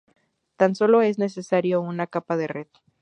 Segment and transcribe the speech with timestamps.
[0.57, 2.67] Tan solo es necesario una capa de red.